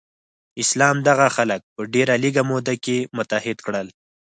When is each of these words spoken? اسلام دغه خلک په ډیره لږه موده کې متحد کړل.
اسلام 0.63 0.97
دغه 1.09 1.27
خلک 1.35 1.61
په 1.73 1.81
ډیره 1.93 2.15
لږه 2.23 2.43
موده 2.49 2.75
کې 2.83 2.97
متحد 3.17 3.57
کړل. 3.65 3.87